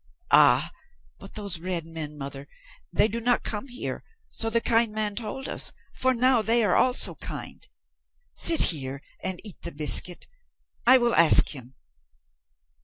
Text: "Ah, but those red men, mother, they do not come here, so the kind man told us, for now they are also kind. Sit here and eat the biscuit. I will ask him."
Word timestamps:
"Ah, 0.31 0.71
but 1.19 1.35
those 1.35 1.59
red 1.59 1.85
men, 1.85 2.17
mother, 2.17 2.47
they 2.91 3.07
do 3.07 3.19
not 3.21 3.43
come 3.43 3.67
here, 3.67 4.03
so 4.31 4.49
the 4.49 4.59
kind 4.59 4.91
man 4.93 5.15
told 5.15 5.47
us, 5.47 5.73
for 5.93 6.15
now 6.15 6.41
they 6.41 6.63
are 6.63 6.73
also 6.75 7.13
kind. 7.13 7.67
Sit 8.33 8.61
here 8.73 9.03
and 9.21 9.39
eat 9.45 9.61
the 9.61 9.71
biscuit. 9.71 10.25
I 10.87 10.97
will 10.97 11.13
ask 11.13 11.49
him." 11.49 11.75